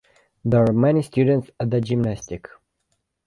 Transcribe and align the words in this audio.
There 0.43 0.65
are 0.67 0.73
many 0.73 1.03
students 1.03 1.51
at 1.59 1.69
the 1.69 1.79
gymnastic. 1.79 2.47